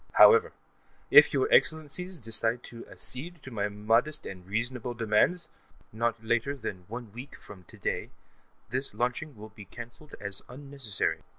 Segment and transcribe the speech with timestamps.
[0.13, 0.51] However,
[1.11, 5.47] if your Excellencies decide to accede to my modest and reasonable demands,
[5.93, 8.09] not later than one week from today,
[8.71, 11.21] this test launching will be cancelled as unnecessary.